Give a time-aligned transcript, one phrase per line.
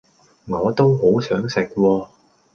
[0.47, 2.07] 我都好想食喎